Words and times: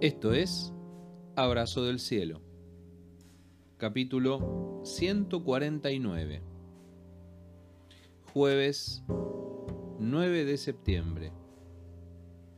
Esto 0.00 0.32
es 0.32 0.72
Abrazo 1.34 1.82
del 1.82 1.98
Cielo, 1.98 2.40
capítulo 3.78 4.80
149, 4.84 6.40
jueves 8.32 9.02
9 9.98 10.44
de 10.44 10.56
septiembre 10.56 11.32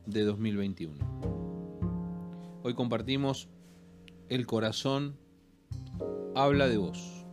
de 0.05 0.23
2021. 0.23 2.59
Hoy 2.61 2.75
compartimos 2.75 3.49
El 4.29 4.45
corazón 4.45 5.17
habla 6.35 6.67
de 6.67 6.77
vos. 6.77 7.25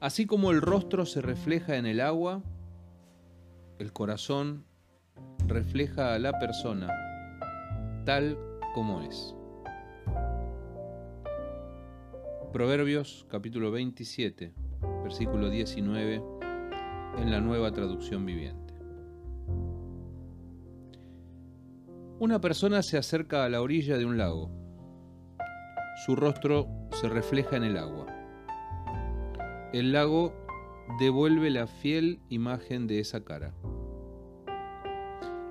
Así 0.00 0.24
como 0.24 0.50
el 0.50 0.62
rostro 0.62 1.04
se 1.04 1.20
refleja 1.20 1.76
en 1.76 1.84
el 1.84 2.00
agua, 2.00 2.42
el 3.78 3.92
corazón 3.92 4.64
refleja 5.46 6.14
a 6.14 6.18
la 6.18 6.38
persona 6.38 6.88
tal 8.04 8.38
como 8.74 9.00
es. 9.00 9.34
Proverbios 12.52 13.26
capítulo 13.30 13.70
27, 13.70 14.52
versículo 15.02 15.48
19, 15.48 16.22
en 17.18 17.30
la 17.30 17.40
nueva 17.40 17.72
traducción 17.72 18.26
viviente. 18.26 18.74
Una 22.18 22.40
persona 22.40 22.82
se 22.82 22.98
acerca 22.98 23.44
a 23.44 23.48
la 23.48 23.60
orilla 23.60 23.96
de 23.96 24.04
un 24.04 24.18
lago. 24.18 24.50
Su 26.04 26.14
rostro 26.14 26.68
se 26.92 27.08
refleja 27.08 27.56
en 27.56 27.64
el 27.64 27.76
agua. 27.76 28.06
El 29.72 29.92
lago 29.92 30.32
devuelve 31.00 31.50
la 31.50 31.66
fiel 31.66 32.20
imagen 32.28 32.86
de 32.86 33.00
esa 33.00 33.24
cara. 33.24 33.54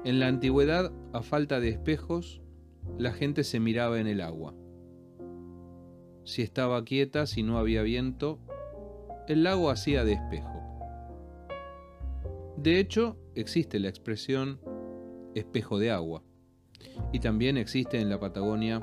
En 0.05 0.19
la 0.19 0.27
antigüedad, 0.27 0.91
a 1.13 1.21
falta 1.21 1.59
de 1.59 1.69
espejos, 1.69 2.42
la 2.97 3.11
gente 3.11 3.43
se 3.43 3.59
miraba 3.59 3.99
en 3.99 4.07
el 4.07 4.21
agua. 4.21 4.53
Si 6.23 6.41
estaba 6.41 6.83
quieta, 6.83 7.25
si 7.25 7.43
no 7.43 7.57
había 7.57 7.81
viento, 7.81 8.39
el 9.27 9.43
lago 9.43 9.69
hacía 9.69 10.03
de 10.03 10.13
espejo. 10.13 10.61
De 12.57 12.79
hecho, 12.79 13.17
existe 13.35 13.79
la 13.79 13.89
expresión 13.89 14.61
espejo 15.35 15.79
de 15.79 15.91
agua. 15.91 16.23
Y 17.11 17.19
también 17.19 17.57
existe 17.57 17.99
en 17.99 18.09
la 18.09 18.19
Patagonia 18.19 18.81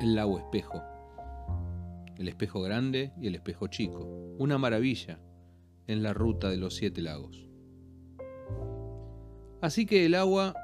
el 0.00 0.14
lago 0.14 0.38
espejo. 0.38 0.82
El 2.18 2.28
espejo 2.28 2.60
grande 2.60 3.12
y 3.20 3.26
el 3.26 3.34
espejo 3.34 3.66
chico. 3.66 4.06
Una 4.38 4.58
maravilla 4.58 5.18
en 5.86 6.02
la 6.02 6.12
ruta 6.12 6.50
de 6.50 6.56
los 6.56 6.74
siete 6.74 7.02
lagos. 7.02 7.48
Así 9.60 9.86
que 9.86 10.04
el 10.06 10.14
agua 10.14 10.54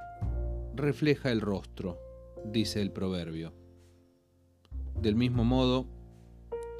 refleja 0.74 1.30
el 1.30 1.40
rostro, 1.40 1.98
dice 2.44 2.80
el 2.80 2.92
proverbio. 2.92 3.52
Del 5.00 5.16
mismo 5.16 5.44
modo, 5.44 5.86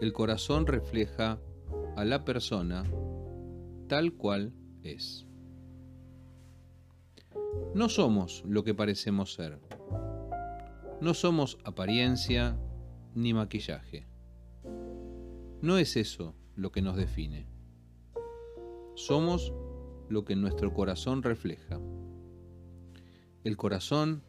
el 0.00 0.12
corazón 0.12 0.66
refleja 0.66 1.38
a 1.96 2.04
la 2.04 2.24
persona 2.24 2.84
tal 3.88 4.14
cual 4.14 4.52
es. 4.82 5.26
No 7.74 7.88
somos 7.88 8.42
lo 8.46 8.64
que 8.64 8.74
parecemos 8.74 9.34
ser. 9.34 9.60
No 11.00 11.14
somos 11.14 11.58
apariencia 11.64 12.58
ni 13.14 13.34
maquillaje. 13.34 14.06
No 15.60 15.78
es 15.78 15.96
eso 15.96 16.34
lo 16.54 16.72
que 16.72 16.82
nos 16.82 16.96
define. 16.96 17.46
Somos 18.94 19.52
lo 20.08 20.24
que 20.24 20.36
nuestro 20.36 20.72
corazón 20.72 21.22
refleja. 21.22 21.80
El 23.44 23.56
corazón 23.56 24.22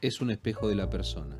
es 0.00 0.22
un 0.22 0.30
espejo 0.30 0.68
de 0.68 0.74
la 0.74 0.88
persona. 0.88 1.36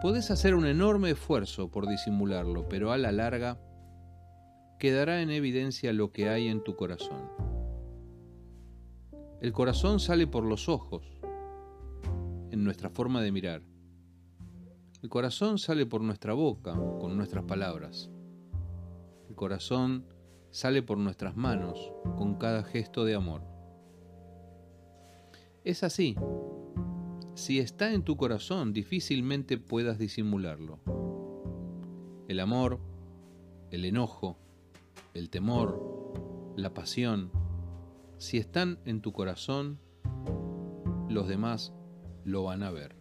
Puedes 0.00 0.30
hacer 0.30 0.54
un 0.54 0.64
enorme 0.64 1.10
esfuerzo 1.10 1.70
por 1.70 1.86
disimularlo, 1.86 2.66
pero 2.66 2.92
a 2.92 2.96
la 2.96 3.12
larga 3.12 3.60
quedará 4.78 5.20
en 5.20 5.30
evidencia 5.30 5.92
lo 5.92 6.12
que 6.12 6.30
hay 6.30 6.48
en 6.48 6.64
tu 6.64 6.76
corazón. 6.76 7.30
El 9.42 9.52
corazón 9.52 10.00
sale 10.00 10.26
por 10.26 10.44
los 10.44 10.66
ojos, 10.66 11.04
en 12.50 12.64
nuestra 12.64 12.88
forma 12.88 13.20
de 13.20 13.32
mirar. 13.32 13.60
El 15.02 15.10
corazón 15.10 15.58
sale 15.58 15.84
por 15.84 16.00
nuestra 16.00 16.32
boca, 16.32 16.72
con 16.72 17.18
nuestras 17.18 17.44
palabras. 17.44 18.08
El 19.28 19.34
corazón 19.34 20.06
sale 20.50 20.82
por 20.82 20.96
nuestras 20.96 21.36
manos, 21.36 21.92
con 22.16 22.36
cada 22.36 22.62
gesto 22.62 23.04
de 23.04 23.14
amor. 23.14 23.55
Es 25.66 25.82
así. 25.82 26.14
Si 27.34 27.58
está 27.58 27.92
en 27.92 28.04
tu 28.04 28.16
corazón, 28.16 28.72
difícilmente 28.72 29.58
puedas 29.58 29.98
disimularlo. 29.98 30.78
El 32.28 32.38
amor, 32.38 32.78
el 33.72 33.84
enojo, 33.84 34.38
el 35.12 35.28
temor, 35.28 36.54
la 36.56 36.72
pasión, 36.72 37.32
si 38.16 38.38
están 38.38 38.78
en 38.84 39.00
tu 39.00 39.12
corazón, 39.12 39.80
los 41.08 41.26
demás 41.26 41.72
lo 42.24 42.44
van 42.44 42.62
a 42.62 42.70
ver. 42.70 42.94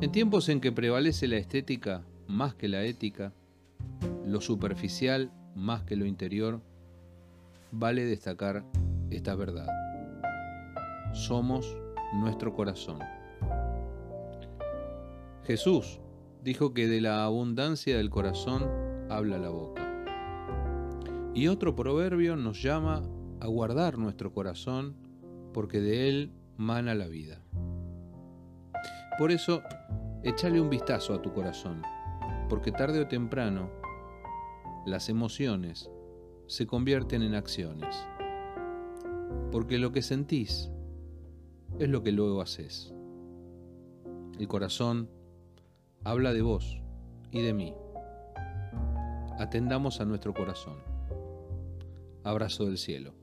En 0.00 0.10
tiempos 0.12 0.48
en 0.48 0.62
que 0.62 0.72
prevalece 0.72 1.28
la 1.28 1.36
estética 1.36 2.06
más 2.26 2.54
que 2.54 2.68
la 2.68 2.84
ética, 2.84 3.34
lo 4.24 4.40
superficial 4.40 5.30
más 5.54 5.82
que 5.82 5.96
lo 5.96 6.06
interior, 6.06 6.62
vale 7.70 8.06
destacar 8.06 8.64
esta 9.10 9.34
verdad 9.34 9.79
somos 11.12 11.76
nuestro 12.14 12.52
corazón. 12.54 12.98
Jesús 15.44 16.00
dijo 16.42 16.74
que 16.74 16.86
de 16.86 17.00
la 17.00 17.24
abundancia 17.24 17.96
del 17.96 18.10
corazón 18.10 18.66
habla 19.08 19.38
la 19.38 19.50
boca. 19.50 19.82
Y 21.34 21.48
otro 21.48 21.74
proverbio 21.74 22.36
nos 22.36 22.62
llama 22.62 23.02
a 23.40 23.46
guardar 23.46 23.98
nuestro 23.98 24.32
corazón 24.32 24.96
porque 25.52 25.80
de 25.80 26.08
él 26.08 26.32
mana 26.56 26.94
la 26.94 27.06
vida. 27.06 27.42
Por 29.18 29.30
eso, 29.30 29.62
échale 30.22 30.60
un 30.60 30.70
vistazo 30.70 31.14
a 31.14 31.22
tu 31.22 31.32
corazón, 31.32 31.82
porque 32.48 32.72
tarde 32.72 33.00
o 33.00 33.08
temprano 33.08 33.70
las 34.86 35.08
emociones 35.08 35.90
se 36.46 36.66
convierten 36.66 37.22
en 37.22 37.34
acciones. 37.34 38.06
Porque 39.52 39.78
lo 39.78 39.92
que 39.92 40.02
sentís 40.02 40.70
es 41.80 41.88
lo 41.88 42.02
que 42.02 42.12
luego 42.12 42.42
haces. 42.42 42.94
El 44.38 44.46
corazón 44.48 45.08
habla 46.04 46.34
de 46.34 46.42
vos 46.42 46.78
y 47.30 47.40
de 47.40 47.54
mí. 47.54 47.74
Atendamos 49.38 50.02
a 50.02 50.04
nuestro 50.04 50.34
corazón. 50.34 50.76
Abrazo 52.22 52.66
del 52.66 52.76
cielo. 52.76 53.19